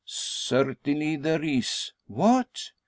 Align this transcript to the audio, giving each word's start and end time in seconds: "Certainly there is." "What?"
"Certainly 0.03 1.17
there 1.17 1.43
is." 1.43 1.91
"What?" 2.07 2.71